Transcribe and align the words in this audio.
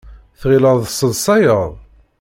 Tɣileḍ 0.39 0.77
tesseḍsayeḍ? 0.83 1.71